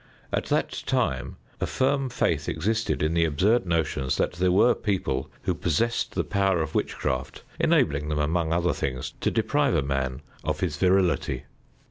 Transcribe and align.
At 0.33 0.45
that 0.45 0.81
time 0.87 1.35
a 1.59 1.67
firm 1.67 2.09
faith 2.09 2.49
existed 2.49 3.03
in 3.03 3.13
the 3.13 3.23
absurd 3.23 3.67
notions 3.67 4.17
that 4.17 4.33
there 4.33 4.51
were 4.51 4.73
people 4.73 5.29
who 5.43 5.53
possessed 5.53 6.15
the 6.15 6.23
power 6.23 6.59
of 6.63 6.73
witchcraft, 6.73 7.43
enabling 7.59 8.09
them, 8.09 8.17
among 8.17 8.51
other 8.51 8.73
things, 8.73 9.13
to 9.21 9.29
deprive 9.29 9.75
a 9.75 9.83
man 9.83 10.23
of 10.43 10.61
his 10.61 10.75
virility. 10.77 11.43